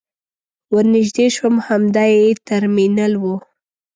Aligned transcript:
ور 0.73 0.85
نژدې 0.95 1.27
شوم 1.35 1.55
همدا 1.67 2.05
يې 2.15 2.27
ترمینل 2.47 3.13
و. 3.17 3.23